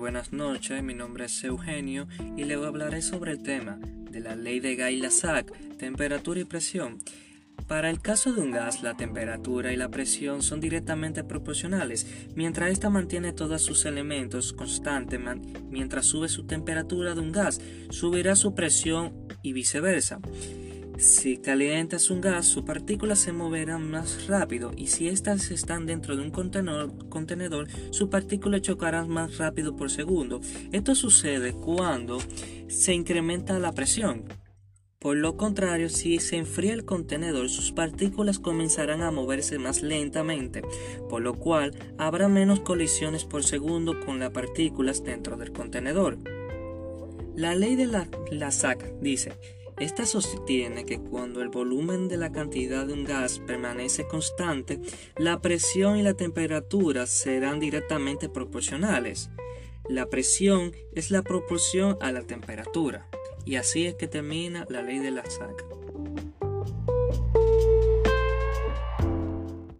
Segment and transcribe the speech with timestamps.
[0.00, 3.78] buenas noches, mi nombre es Eugenio y le hablaré sobre el tema
[4.10, 6.96] de la ley de Gay-Lussac, temperatura y presión.
[7.68, 12.06] Para el caso de un gas, la temperatura y la presión son directamente proporcionales.
[12.34, 15.20] Mientras ésta mantiene todos sus elementos constantes,
[15.68, 20.18] mientras sube su temperatura de un gas, subirá su presión y viceversa.
[20.98, 26.14] Si calientas un gas, sus partículas se moverán más rápido y si éstas están dentro
[26.14, 30.40] de un contenedor, contenedor sus partículas chocarán más rápido por segundo.
[30.72, 32.18] Esto sucede cuando
[32.68, 34.24] se incrementa la presión.
[35.00, 40.60] Por lo contrario, si se enfría el contenedor, sus partículas comenzarán a moverse más lentamente,
[41.08, 46.18] por lo cual habrá menos colisiones por segundo con las partículas dentro del contenedor.
[47.34, 49.32] La ley de la, la SAC dice,
[49.80, 54.78] esta sostiene que cuando el volumen de la cantidad de un gas permanece constante,
[55.16, 59.30] la presión y la temperatura serán directamente proporcionales.
[59.88, 63.08] La presión es la proporción a la temperatura.
[63.46, 65.79] Y así es que termina la ley de la SAC.